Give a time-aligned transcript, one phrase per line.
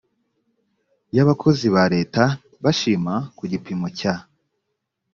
[1.15, 2.23] y abakozi ba leta
[2.63, 4.15] bashima ku gipimo cya